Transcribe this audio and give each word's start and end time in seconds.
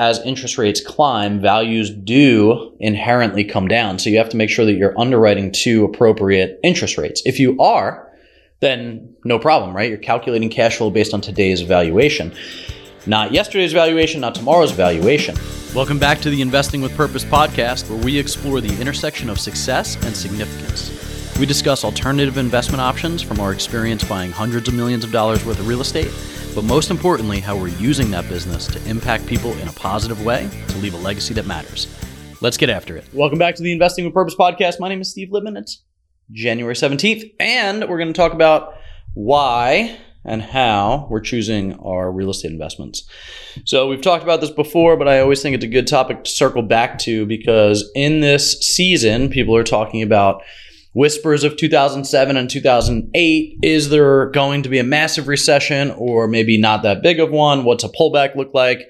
as 0.00 0.18
interest 0.20 0.56
rates 0.56 0.80
climb, 0.80 1.42
values 1.42 1.90
do 1.90 2.74
inherently 2.80 3.44
come 3.44 3.68
down. 3.68 3.98
So 3.98 4.08
you 4.08 4.16
have 4.16 4.30
to 4.30 4.36
make 4.38 4.48
sure 4.48 4.64
that 4.64 4.72
you're 4.72 4.98
underwriting 4.98 5.52
to 5.64 5.84
appropriate 5.84 6.58
interest 6.64 6.96
rates. 6.96 7.20
If 7.26 7.38
you 7.38 7.60
are, 7.60 8.10
then 8.60 9.14
no 9.26 9.38
problem, 9.38 9.76
right? 9.76 9.90
You're 9.90 9.98
calculating 9.98 10.48
cash 10.48 10.78
flow 10.78 10.88
based 10.88 11.12
on 11.12 11.20
today's 11.20 11.60
valuation, 11.60 12.32
not 13.06 13.32
yesterday's 13.32 13.74
valuation, 13.74 14.22
not 14.22 14.34
tomorrow's 14.34 14.72
valuation. 14.72 15.36
Welcome 15.74 15.98
back 15.98 16.20
to 16.22 16.30
the 16.30 16.40
Investing 16.40 16.80
with 16.80 16.96
Purpose 16.96 17.22
podcast, 17.22 17.90
where 17.90 18.02
we 18.02 18.18
explore 18.18 18.62
the 18.62 18.80
intersection 18.80 19.28
of 19.28 19.38
success 19.38 19.96
and 20.06 20.16
significance. 20.16 20.96
We 21.38 21.44
discuss 21.44 21.84
alternative 21.84 22.38
investment 22.38 22.80
options 22.80 23.20
from 23.20 23.38
our 23.38 23.52
experience 23.52 24.02
buying 24.02 24.30
hundreds 24.30 24.66
of 24.66 24.74
millions 24.74 25.04
of 25.04 25.12
dollars 25.12 25.44
worth 25.44 25.60
of 25.60 25.68
real 25.68 25.82
estate 25.82 26.10
but 26.54 26.64
most 26.64 26.90
importantly, 26.90 27.40
how 27.40 27.56
we're 27.56 27.68
using 27.68 28.10
that 28.10 28.28
business 28.28 28.66
to 28.66 28.88
impact 28.88 29.26
people 29.26 29.52
in 29.58 29.68
a 29.68 29.72
positive 29.72 30.24
way 30.24 30.48
to 30.68 30.78
leave 30.78 30.94
a 30.94 30.98
legacy 30.98 31.34
that 31.34 31.46
matters. 31.46 31.86
Let's 32.40 32.56
get 32.56 32.70
after 32.70 32.96
it. 32.96 33.04
Welcome 33.12 33.38
back 33.38 33.54
to 33.56 33.62
the 33.62 33.72
Investing 33.72 34.04
with 34.04 34.14
Purpose 34.14 34.34
podcast. 34.34 34.80
My 34.80 34.88
name 34.88 35.00
is 35.00 35.10
Steve 35.10 35.28
Libman. 35.28 35.56
It's 35.58 35.82
January 36.32 36.74
17th, 36.74 37.34
and 37.38 37.88
we're 37.88 37.98
going 37.98 38.12
to 38.12 38.16
talk 38.16 38.32
about 38.32 38.74
why 39.14 39.98
and 40.24 40.42
how 40.42 41.06
we're 41.10 41.20
choosing 41.20 41.74
our 41.80 42.10
real 42.10 42.30
estate 42.30 42.50
investments. 42.50 43.08
So, 43.64 43.88
we've 43.88 44.02
talked 44.02 44.22
about 44.22 44.40
this 44.40 44.50
before, 44.50 44.96
but 44.96 45.08
I 45.08 45.20
always 45.20 45.42
think 45.42 45.54
it's 45.54 45.64
a 45.64 45.68
good 45.68 45.86
topic 45.86 46.24
to 46.24 46.30
circle 46.30 46.62
back 46.62 46.98
to 47.00 47.26
because 47.26 47.90
in 47.94 48.20
this 48.20 48.58
season, 48.60 49.28
people 49.28 49.56
are 49.56 49.64
talking 49.64 50.02
about 50.02 50.42
whispers 50.92 51.44
of 51.44 51.56
2007 51.56 52.36
and 52.36 52.50
2008. 52.50 53.58
Is 53.62 53.88
there 53.90 54.26
going 54.30 54.62
to 54.62 54.68
be 54.68 54.78
a 54.78 54.84
massive 54.84 55.28
recession 55.28 55.90
or 55.92 56.26
maybe 56.26 56.58
not 56.58 56.82
that 56.82 57.02
big 57.02 57.20
of 57.20 57.30
one? 57.30 57.64
What's 57.64 57.84
a 57.84 57.88
pullback 57.88 58.36
look 58.36 58.52
like? 58.54 58.88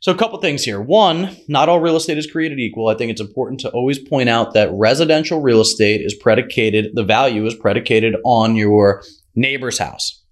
So, 0.00 0.12
a 0.12 0.16
couple 0.16 0.38
things 0.40 0.64
here. 0.64 0.80
One, 0.80 1.36
not 1.46 1.68
all 1.68 1.78
real 1.78 1.96
estate 1.96 2.16
is 2.16 2.30
created 2.30 2.58
equal. 2.58 2.88
I 2.88 2.94
think 2.94 3.10
it's 3.10 3.20
important 3.20 3.60
to 3.60 3.70
always 3.70 3.98
point 3.98 4.30
out 4.30 4.54
that 4.54 4.70
residential 4.72 5.42
real 5.42 5.60
estate 5.60 6.00
is 6.00 6.14
predicated, 6.14 6.92
the 6.94 7.04
value 7.04 7.44
is 7.44 7.54
predicated 7.54 8.16
on 8.24 8.56
your 8.56 9.02
neighbor's 9.34 9.76
house, 9.78 10.22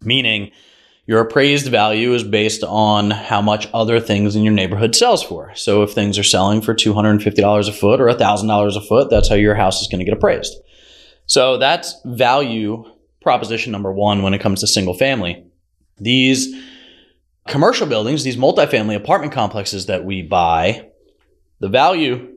meaning 0.00 0.50
your 1.12 1.20
appraised 1.20 1.66
value 1.66 2.14
is 2.14 2.24
based 2.24 2.64
on 2.64 3.10
how 3.10 3.42
much 3.42 3.68
other 3.74 4.00
things 4.00 4.34
in 4.34 4.42
your 4.44 4.54
neighborhood 4.54 4.96
sells 4.96 5.22
for. 5.22 5.54
So 5.54 5.82
if 5.82 5.90
things 5.90 6.18
are 6.18 6.22
selling 6.22 6.62
for 6.62 6.74
$250 6.74 7.68
a 7.68 7.72
foot 7.74 8.00
or 8.00 8.06
$1,000 8.06 8.76
a 8.76 8.80
foot, 8.80 9.10
that's 9.10 9.28
how 9.28 9.34
your 9.34 9.54
house 9.54 9.82
is 9.82 9.88
going 9.88 9.98
to 9.98 10.06
get 10.06 10.14
appraised. 10.14 10.54
So 11.26 11.58
that's 11.58 12.00
value 12.06 12.90
proposition 13.20 13.72
number 13.72 13.92
one 13.92 14.22
when 14.22 14.32
it 14.32 14.40
comes 14.40 14.60
to 14.60 14.66
single 14.66 14.94
family. 14.94 15.44
These 15.98 16.58
commercial 17.46 17.86
buildings, 17.86 18.24
these 18.24 18.38
multifamily 18.38 18.96
apartment 18.96 19.34
complexes 19.34 19.84
that 19.86 20.06
we 20.06 20.22
buy, 20.22 20.88
the 21.60 21.68
value 21.68 22.32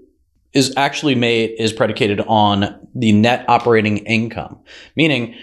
is 0.51 0.73
actually 0.75 1.15
made 1.15 1.51
is 1.57 1.71
predicated 1.71 2.19
on 2.27 2.89
the 2.93 3.13
net 3.13 3.45
operating 3.47 3.99
income, 3.99 4.59
meaning 4.97 5.33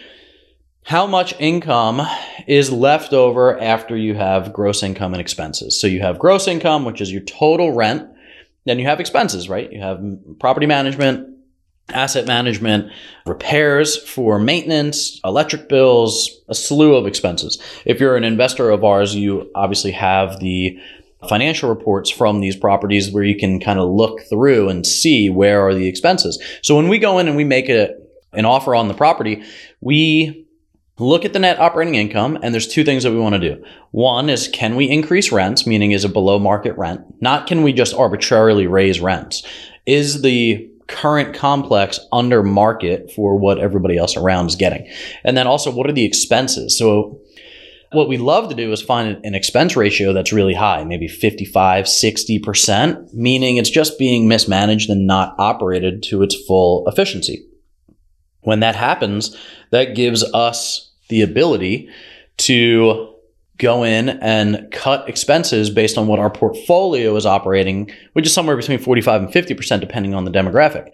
how 0.85 1.07
much 1.07 1.35
income 1.39 2.03
is 2.47 2.73
left 2.73 3.13
over 3.13 3.59
after 3.61 3.97
you 3.97 4.15
have 4.15 4.53
gross 4.53 4.83
income 4.83 5.15
and 5.15 5.21
expenses. 5.21 5.81
So 5.81 5.87
you 5.87 6.01
have 6.01 6.19
gross 6.19 6.49
income, 6.49 6.85
which 6.85 7.01
is 7.01 7.13
your 7.13 7.23
total 7.23 7.73
rent. 7.73 8.09
Then 8.65 8.79
you 8.79 8.87
have 8.87 9.01
expenses, 9.01 9.49
right? 9.49 9.73
You 9.73 9.81
have 9.81 10.03
property 10.41 10.67
management, 10.67 11.29
asset 11.89 12.27
management, 12.27 12.93
repairs 13.27 13.97
for 13.97 14.39
maintenance, 14.39 15.21
electric 15.25 15.69
bills, 15.69 16.31
a 16.49 16.55
slew 16.55 16.95
of 16.97 17.07
expenses. 17.07 17.61
If 17.85 18.01
you're 18.01 18.17
an 18.17 18.25
investor 18.25 18.71
of 18.71 18.85
ours, 18.85 19.15
you 19.15 19.51
obviously 19.55 19.93
have 19.93 20.41
the 20.41 20.79
financial 21.29 21.69
reports 21.69 22.11
from 22.11 22.41
these 22.41 22.57
properties 22.57 23.13
where 23.13 23.23
you 23.23 23.37
can 23.37 23.61
kind 23.61 23.79
of 23.79 23.89
look 23.89 24.21
through 24.29 24.69
and 24.69 24.85
see 24.87 25.31
where 25.31 25.67
are 25.67 25.75
the 25.75 25.87
expenses. 25.87 26.43
So 26.63 26.77
when 26.77 26.89
we 26.89 26.99
go 26.99 27.19
in 27.19 27.29
and 27.29 27.37
we 27.37 27.45
make 27.45 27.69
a, 27.69 27.95
an 28.33 28.45
offer 28.45 28.75
on 28.75 28.89
the 28.89 28.95
property, 28.95 29.45
we 29.81 30.42
look 30.99 31.25
at 31.25 31.33
the 31.33 31.39
net 31.39 31.59
operating 31.59 31.95
income, 31.95 32.39
and 32.43 32.53
there's 32.53 32.69
two 32.69 32.85
things 32.85 33.03
that 33.03 33.13
we 33.13 33.19
want 33.19 33.35
to 33.35 33.55
do. 33.55 33.65
One 33.91 34.29
is 34.29 34.49
can 34.49 34.77
we 34.77 34.91
increase 34.91 35.33
rents, 35.33 35.67
meaning 35.67 35.93
is 35.93 36.05
it 36.05 36.13
below 36.13 36.39
market 36.39 36.77
rent? 36.77 37.03
Not 37.21 37.47
can 37.47 37.63
we 37.63 37.73
just 37.73 37.95
arbitrarily 37.95 38.67
raise 38.67 39.01
rents? 39.01 39.43
Is 39.87 40.23
the 40.23 40.69
current 40.89 41.35
complex 41.35 41.99
under 42.13 42.43
market 42.43 43.11
for 43.13 43.37
what 43.37 43.59
everybody 43.59 43.97
else 43.97 44.17
around 44.17 44.47
is 44.47 44.57
getting? 44.57 44.89
And 45.25 45.37
then 45.37 45.47
also, 45.47 45.71
what 45.71 45.89
are 45.89 45.93
the 45.93 46.05
expenses? 46.05 46.77
So, 46.77 47.21
what 47.93 48.09
we 48.09 48.17
love 48.17 48.49
to 48.49 48.55
do 48.55 48.73
is 48.73 48.81
find 48.81 49.23
an 49.23 49.35
expense 49.35 49.77
ratio 49.77 50.15
that's 50.15 50.33
really 50.33 50.55
high, 50.55 50.83
maybe 50.83 51.09
55, 51.09 51.85
60%, 51.85 53.13
meaning 53.13 53.59
it's 53.59 53.69
just 53.69 53.99
being 53.99 54.27
mismanaged 54.27 54.89
and 54.89 55.07
not 55.07 55.35
operated 55.39 56.03
to 56.05 56.23
its 56.23 56.35
full 56.47 56.85
efficiency. 56.87 57.45
When 58.43 58.61
that 58.61 58.77
happens, 58.77 59.37
that 59.71 59.95
gives 59.95 60.23
us 60.33 60.91
the 61.09 61.23
ability 61.23 61.89
to 62.39 63.15
go 63.59 63.85
in 63.85 64.09
and 64.09 64.71
cut 64.73 65.09
expenses 65.09 65.71
based 65.71 65.97
on 65.97 66.07
what 66.07 66.19
our 66.19 66.31
portfolio 66.31 67.15
is 67.17 67.27
operating, 67.27 67.91
which 68.15 68.27
is 68.27 68.35
somewhere 68.35 68.57
between 68.57 68.79
45 68.79 69.23
and 69.23 69.33
50%, 69.33 69.81
depending 69.81 70.15
on 70.15 70.25
the 70.25 70.31
demographic. 70.31 70.89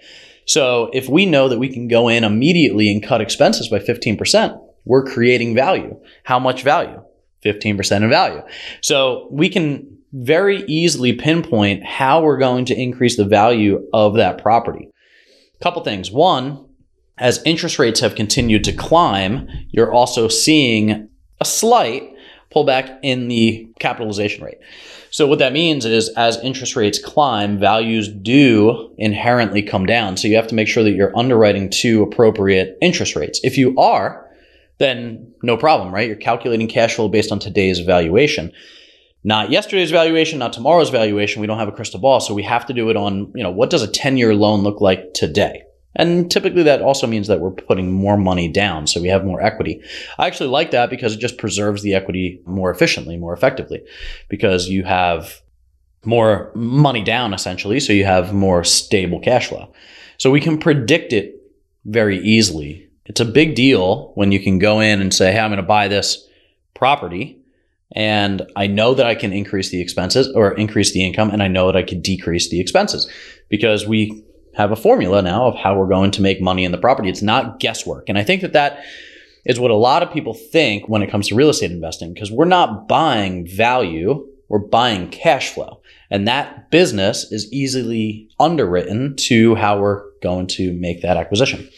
So 0.47 0.91
if 0.93 1.09
we 1.09 1.27
know 1.27 1.49
that 1.49 1.59
we 1.59 1.69
can 1.69 1.89
go 1.89 2.09
in 2.09 2.25
immediately 2.25 2.91
and 2.91 3.03
cut 3.03 3.21
expenses 3.21 3.69
by 3.69 3.79
15%, 3.79 4.61
we're 4.85 5.05
creating 5.05 5.55
value. 5.55 5.99
How 6.25 6.39
much 6.39 6.63
value? 6.63 7.03
15% 7.45 8.03
in 8.03 8.09
value. 8.09 8.43
So 8.81 9.29
we 9.31 9.49
can 9.49 9.99
very 10.13 10.65
easily 10.65 11.13
pinpoint 11.13 11.85
how 11.85 12.23
we're 12.23 12.39
going 12.39 12.65
to 12.67 12.75
increase 12.75 13.17
the 13.17 13.25
value 13.25 13.87
of 13.93 14.17
that 14.17 14.39
property. 14.43 14.89
Couple 15.61 15.83
things. 15.85 16.11
One, 16.11 16.68
as 17.19 17.43
interest 17.45 17.79
rates 17.79 18.01
have 18.01 18.15
continued 18.15 18.65
to 18.65 18.73
climb, 18.73 19.49
you're 19.71 19.93
also 19.93 20.29
seeing 20.29 21.09
a 21.41 21.45
slight 21.45 22.15
pullback 22.55 22.99
in 23.03 23.29
the 23.29 23.69
capitalization 23.79 24.45
rate. 24.45 24.59
So 25.11 25.27
what 25.27 25.39
that 25.39 25.53
means 25.53 25.85
is 25.85 26.11
as 26.17 26.39
interest 26.39 26.77
rates 26.77 26.99
climb, 27.03 27.59
values 27.59 28.09
do 28.09 28.95
inherently 28.99 29.63
come 29.63 29.87
down. 29.87 30.17
So 30.17 30.29
you 30.29 30.37
have 30.37 30.49
to 30.49 30.55
make 30.55 30.69
sure 30.69 30.83
that 30.83 30.93
you're 30.93 31.17
underwriting 31.17 31.71
to 31.81 32.03
appropriate 32.03 32.77
interest 32.81 33.17
rates. 33.17 33.41
If 33.43 33.57
you 33.57 33.79
are, 33.79 34.27
then 34.79 35.33
no 35.43 35.57
problem, 35.57 35.93
right? 35.93 36.07
You're 36.07 36.17
calculating 36.17 36.69
cash 36.69 36.95
flow 36.95 37.09
based 37.09 37.33
on 37.33 37.39
today's 37.39 37.81
valuation. 37.81 38.53
Not 39.25 39.51
yesterday's 39.51 39.91
valuation, 39.91 40.39
not 40.39 40.53
tomorrow's 40.53 40.91
valuation. 40.91 41.41
We 41.41 41.47
don't 41.47 41.59
have 41.59 41.69
a 41.69 41.73
crystal 41.73 42.01
ball, 42.01 42.21
so 42.21 42.35
we 42.35 42.45
have 42.45 42.67
to 42.67 42.73
do 42.73 42.89
it 42.89 42.97
on, 42.97 43.33
you 43.35 43.43
know, 43.43 43.51
what 43.51 43.71
does 43.71 43.83
a 43.83 43.89
10-year 43.89 44.35
loan 44.35 44.61
look 44.61 44.81
like 44.81 45.13
today? 45.15 45.63
And 45.97 46.31
typically 46.31 46.63
that 46.65 46.83
also 46.83 47.07
means 47.07 47.27
that 47.29 47.41
we're 47.41 47.51
putting 47.51 47.91
more 47.93 48.17
money 48.17 48.49
down, 48.49 48.87
so 48.87 49.01
we 49.01 49.09
have 49.09 49.25
more 49.25 49.41
equity. 49.41 49.83
I 50.19 50.27
actually 50.27 50.51
like 50.51 50.71
that 50.71 50.91
because 50.91 51.15
it 51.15 51.19
just 51.19 51.39
preserves 51.39 51.83
the 51.83 51.95
equity 51.95 52.41
more 52.47 52.71
efficiently, 52.71 53.17
more 53.17 53.33
effectively, 53.33 53.83
because 54.29 54.69
you 54.69 54.85
have 54.85 55.41
more 56.05 56.53
money 56.55 57.03
down 57.03 57.35
essentially, 57.35 57.81
so 57.81 57.93
you 57.93 58.05
have 58.05 58.33
more 58.33 58.65
stable 58.65 59.21
cash 59.21 59.49
flow. 59.49 59.73
So 60.19 60.31
we 60.31 60.41
can 60.41 60.59
predict 60.59 61.13
it 61.13 61.43
very 61.85 62.19
easily. 62.19 62.89
It's 63.07 63.21
a 63.21 63.25
big 63.25 63.55
deal 63.55 64.13
when 64.15 64.31
you 64.31 64.41
can 64.41 64.59
go 64.59 64.81
in 64.81 65.01
and 65.01 65.13
say, 65.13 65.33
hey, 65.33 65.41
I'm 65.41 65.51
going 65.51 65.57
to 65.57 65.63
buy 65.63 65.89
this 65.89 66.29
property 66.75 67.39
and 67.93 68.43
I 68.55 68.67
know 68.67 68.95
that 68.95 69.07
I 69.07 69.15
can 69.15 69.33
increase 69.33 69.71
the 69.71 69.81
expenses 69.81 70.29
or 70.35 70.53
increase 70.53 70.93
the 70.93 71.05
income 71.05 71.31
and 71.31 71.43
I 71.43 71.49
know 71.49 71.67
that 71.67 71.77
I 71.77 71.83
can 71.83 72.01
decrease 72.01 72.51
the 72.51 72.61
expenses 72.61 73.11
because 73.49 73.87
we 73.87 74.25
have 74.59 74.73
a 74.73 74.77
formula 74.77 75.23
now 75.23 75.47
of 75.47 75.55
how 75.55 75.79
we're 75.79 75.87
going 75.87 76.11
to 76.11 76.21
make 76.21 76.41
money 76.41 76.65
in 76.65 76.73
the 76.73 76.79
property. 76.79 77.09
It's 77.09 77.23
not 77.23 77.61
guesswork. 77.61 78.09
And 78.09 78.19
I 78.19 78.25
think 78.25 78.43
that 78.43 78.53
that 78.55 78.81
is 79.47 79.61
what 79.61 79.71
a 79.71 79.77
lot 79.77 80.03
of 80.03 80.13
people 80.13 80.35
think 80.35 80.89
when 80.89 81.01
it 81.01 81.11
comes 81.11 81.29
to 81.29 81.37
real 81.37 81.49
estate 81.49 81.71
investing 81.71 82.13
because 82.13 82.33
we're 82.33 82.45
not 82.45 82.89
buying 82.89 83.47
value, 83.47 84.27
we're 84.49 84.59
buying 84.59 85.11
cash 85.11 85.55
flow. 85.55 85.81
And 86.11 86.27
that 86.27 86.73
business 86.73 87.31
is 87.31 87.51
easily 87.53 88.29
underwritten 88.41 89.15
to 89.17 89.55
how 89.55 89.79
we're 89.79 90.03
going 90.23 90.49
to 90.49 90.73
make 90.73 91.03
that 91.03 91.17
acquisition. 91.17 91.69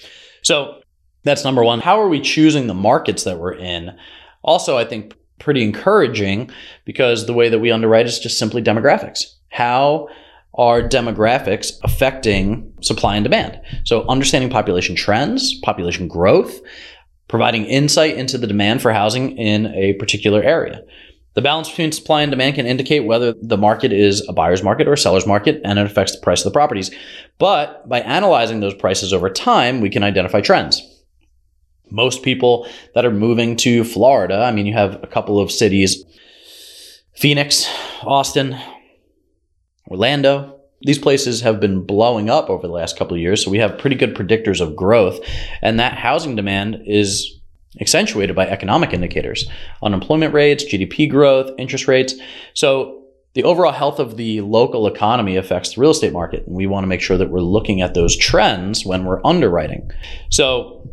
So 0.42 0.80
that's 1.22 1.44
number 1.44 1.62
one. 1.62 1.80
How 1.80 2.00
are 2.00 2.08
we 2.08 2.20
choosing 2.20 2.66
the 2.66 2.74
markets 2.74 3.24
that 3.24 3.38
we're 3.38 3.54
in? 3.54 3.94
Also, 4.42 4.78
I 4.78 4.86
think 4.86 5.14
pretty 5.38 5.62
encouraging 5.62 6.50
because 6.86 7.26
the 7.26 7.34
way 7.34 7.50
that 7.50 7.58
we 7.58 7.70
underwrite 7.70 8.06
is 8.06 8.18
just 8.18 8.38
simply 8.38 8.62
demographics. 8.62 9.24
How 9.50 10.08
are 10.54 10.82
demographics 10.82 11.72
affecting 11.82 12.72
supply 12.80 13.16
and 13.16 13.24
demand? 13.24 13.60
So, 13.84 14.06
understanding 14.08 14.50
population 14.50 14.96
trends, 14.96 15.58
population 15.60 16.08
growth, 16.08 16.60
providing 17.28 17.64
insight 17.64 18.16
into 18.16 18.36
the 18.36 18.46
demand 18.46 18.82
for 18.82 18.92
housing 18.92 19.36
in 19.38 19.66
a 19.66 19.94
particular 19.94 20.42
area. 20.42 20.82
The 21.34 21.42
balance 21.42 21.68
between 21.68 21.92
supply 21.92 22.22
and 22.22 22.30
demand 22.30 22.56
can 22.56 22.66
indicate 22.66 23.04
whether 23.04 23.34
the 23.40 23.56
market 23.56 23.92
is 23.92 24.26
a 24.28 24.32
buyer's 24.32 24.64
market 24.64 24.88
or 24.88 24.94
a 24.94 24.98
seller's 24.98 25.26
market, 25.26 25.60
and 25.64 25.78
it 25.78 25.86
affects 25.86 26.12
the 26.12 26.20
price 26.20 26.40
of 26.40 26.52
the 26.52 26.56
properties. 26.56 26.90
But 27.38 27.88
by 27.88 28.00
analyzing 28.00 28.58
those 28.58 28.74
prices 28.74 29.12
over 29.12 29.30
time, 29.30 29.80
we 29.80 29.90
can 29.90 30.02
identify 30.02 30.40
trends. 30.40 30.82
Most 31.88 32.24
people 32.24 32.68
that 32.94 33.04
are 33.04 33.12
moving 33.12 33.56
to 33.58 33.84
Florida, 33.84 34.42
I 34.42 34.50
mean, 34.50 34.66
you 34.66 34.74
have 34.74 35.02
a 35.02 35.06
couple 35.06 35.38
of 35.38 35.52
cities 35.52 36.04
Phoenix, 37.14 37.68
Austin, 38.02 38.56
Orlando. 39.90 40.56
These 40.82 40.98
places 40.98 41.42
have 41.42 41.60
been 41.60 41.84
blowing 41.84 42.30
up 42.30 42.48
over 42.48 42.66
the 42.66 42.72
last 42.72 42.96
couple 42.96 43.14
of 43.14 43.20
years, 43.20 43.44
so 43.44 43.50
we 43.50 43.58
have 43.58 43.78
pretty 43.78 43.96
good 43.96 44.14
predictors 44.14 44.60
of 44.60 44.76
growth. 44.76 45.20
And 45.60 45.78
that 45.78 45.98
housing 45.98 46.36
demand 46.36 46.82
is 46.86 47.40
accentuated 47.80 48.34
by 48.34 48.48
economic 48.48 48.92
indicators 48.92 49.48
unemployment 49.82 50.34
rates, 50.34 50.64
GDP 50.64 51.08
growth, 51.08 51.50
interest 51.58 51.86
rates. 51.86 52.14
So 52.54 53.00
the 53.34 53.44
overall 53.44 53.72
health 53.72 53.98
of 54.00 54.16
the 54.16 54.40
local 54.40 54.86
economy 54.86 55.36
affects 55.36 55.74
the 55.74 55.80
real 55.80 55.90
estate 55.90 56.12
market. 56.12 56.46
And 56.46 56.56
we 56.56 56.66
want 56.66 56.82
to 56.82 56.88
make 56.88 57.00
sure 57.00 57.16
that 57.16 57.30
we're 57.30 57.40
looking 57.40 57.80
at 57.80 57.94
those 57.94 58.16
trends 58.16 58.84
when 58.84 59.04
we're 59.04 59.24
underwriting. 59.24 59.90
So, 60.30 60.89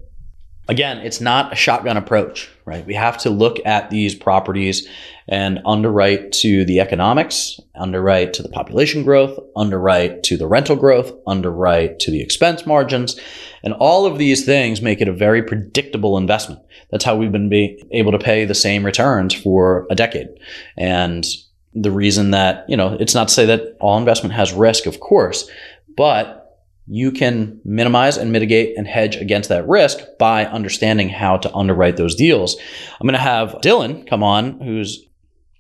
again, 0.67 0.99
it's 0.99 1.21
not 1.21 1.53
a 1.53 1.55
shotgun 1.55 1.97
approach, 1.97 2.49
right? 2.65 2.85
We 2.85 2.93
have 2.95 3.17
to 3.19 3.29
look 3.29 3.57
at 3.65 3.89
these 3.89 4.15
properties 4.15 4.87
and 5.27 5.59
underwrite 5.65 6.31
to 6.31 6.65
the 6.65 6.79
economics, 6.79 7.59
underwrite 7.75 8.33
to 8.33 8.43
the 8.43 8.49
population 8.49 9.03
growth, 9.03 9.39
underwrite 9.55 10.23
to 10.23 10.37
the 10.37 10.47
rental 10.47 10.75
growth, 10.75 11.11
underwrite 11.25 11.99
to 11.99 12.11
the 12.11 12.21
expense 12.21 12.65
margins. 12.65 13.19
And 13.63 13.73
all 13.73 14.05
of 14.05 14.17
these 14.17 14.45
things 14.45 14.81
make 14.81 15.01
it 15.01 15.07
a 15.07 15.13
very 15.13 15.43
predictable 15.43 16.17
investment. 16.17 16.61
That's 16.91 17.03
how 17.03 17.15
we've 17.15 17.31
been 17.31 17.51
able 17.91 18.11
to 18.11 18.19
pay 18.19 18.45
the 18.45 18.55
same 18.55 18.85
returns 18.85 19.33
for 19.33 19.87
a 19.89 19.95
decade. 19.95 20.29
And 20.77 21.25
the 21.73 21.91
reason 21.91 22.31
that, 22.31 22.65
you 22.69 22.77
know, 22.77 22.97
it's 22.99 23.13
not 23.13 23.27
to 23.27 23.33
say 23.33 23.45
that 23.45 23.77
all 23.79 23.97
investment 23.97 24.33
has 24.33 24.53
risk, 24.53 24.85
of 24.85 24.99
course, 24.99 25.49
but 25.95 26.46
you 26.87 27.11
can 27.11 27.59
minimize 27.65 28.17
and 28.17 28.31
mitigate 28.31 28.77
and 28.77 28.87
hedge 28.87 29.17
against 29.17 29.49
that 29.49 29.67
risk 29.67 29.99
by 30.17 30.45
understanding 30.45 31.09
how 31.09 31.37
to 31.37 31.53
underwrite 31.53 31.97
those 31.97 32.15
deals. 32.15 32.55
I'm 32.99 33.05
going 33.05 33.13
to 33.13 33.19
have 33.19 33.49
Dylan 33.61 34.07
come 34.07 34.23
on, 34.23 34.59
who's 34.61 35.05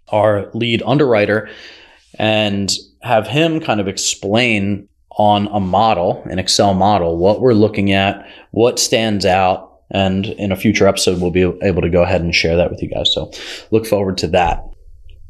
our 0.09 0.49
lead 0.53 0.81
underwriter, 0.85 1.49
and 2.17 2.71
have 3.01 3.27
him 3.27 3.59
kind 3.59 3.81
of 3.81 3.87
explain 3.87 4.87
on 5.11 5.47
a 5.47 5.59
model, 5.59 6.23
an 6.29 6.39
Excel 6.39 6.73
model, 6.73 7.17
what 7.17 7.41
we're 7.41 7.53
looking 7.53 7.91
at, 7.91 8.27
what 8.51 8.79
stands 8.79 9.25
out. 9.25 9.65
And 9.89 10.25
in 10.25 10.51
a 10.51 10.57
future 10.57 10.87
episode, 10.87 11.21
we'll 11.21 11.31
be 11.31 11.43
able 11.61 11.81
to 11.81 11.89
go 11.89 12.03
ahead 12.03 12.21
and 12.21 12.35
share 12.35 12.57
that 12.57 12.69
with 12.69 12.81
you 12.81 12.89
guys. 12.89 13.13
So 13.13 13.31
look 13.71 13.85
forward 13.85 14.17
to 14.19 14.27
that. 14.27 14.63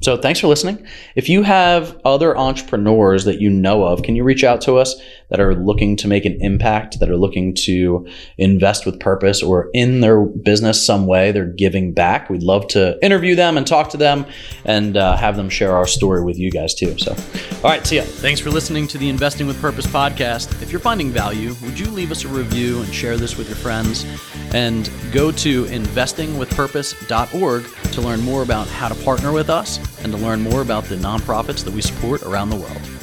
So 0.02 0.16
thanks 0.18 0.40
for 0.40 0.48
listening. 0.48 0.86
If 1.16 1.28
you 1.28 1.44
have 1.44 2.00
other 2.06 2.38
entrepreneurs 2.38 3.26
that 3.26 3.42
you 3.42 3.50
know 3.50 3.84
of, 3.84 4.04
can 4.04 4.16
you 4.16 4.24
reach 4.24 4.44
out 4.44 4.62
to 4.62 4.76
us 4.76 4.96
that 5.30 5.40
are 5.40 5.56
looking 5.56 5.96
to 5.98 6.08
make 6.08 6.26
an 6.26 6.38
impact, 6.42 7.00
that 7.00 7.10
are 7.10 7.18
looking 7.18 7.54
to 7.54 8.08
invest 8.38 8.86
with 8.86 9.00
purpose 9.00 9.44
or 9.44 9.70
in 9.74 10.02
their 10.02 10.22
business 10.22 10.86
some 10.86 11.06
way 11.06 11.32
they're 11.32 11.46
giving 11.46 11.94
back? 11.94 12.30
We'd 12.30 12.44
love 12.44 12.68
to 12.70 12.98
interview 13.04 13.36
them 13.36 13.58
and 13.58 13.68
talk 13.68 13.90
to 13.90 13.98
them 13.98 14.26
and 14.66 14.98
uh, 14.98 15.16
have 15.18 15.36
them 15.36 15.50
share 15.50 15.76
our 15.76 15.88
story 15.88 16.24
with 16.24 16.38
you 16.38 16.52
guys 16.52 16.76
too. 16.76 16.98
So, 16.98 17.16
all 17.64 17.72
right, 17.72 17.86
see 17.86 17.98
ya. 17.98 18.04
Thanks 18.04 18.40
for 18.40 18.50
listening 18.50 18.88
to 18.88 18.98
the 18.98 19.10
Investing 19.10 19.48
with 19.48 19.60
Purpose 19.60 19.88
podcast. 19.88 20.62
If 20.62 20.72
you're 20.72 20.80
finding 20.80 21.12
value, 21.12 21.56
would 21.64 21.80
you 21.80 21.88
leave 21.88 22.12
us 22.12 22.24
a 22.24 22.28
review 22.28 22.82
and 22.82 22.94
share 22.94 23.18
this 23.18 23.38
with 23.38 23.48
your 23.48 23.58
friends? 23.58 24.06
And 24.54 24.90
go 25.12 25.32
to 25.32 25.66
investingwithpurpose.org 25.66 27.66
to 27.92 28.02
learn 28.02 28.22
more 28.22 28.44
about 28.44 28.68
how 28.68 28.88
to 28.88 28.96
partner 29.04 29.32
with 29.32 29.50
us 29.50 29.80
and 30.04 30.14
to 30.14 30.18
learn 30.18 30.42
more 30.42 30.62
about 30.62 30.86
the 30.86 30.96
nonprofits 30.96 31.64
that 31.64 31.74
we 31.74 31.82
support 31.82 32.24
around 32.24 32.50
the 32.50 32.56
world. 32.56 32.97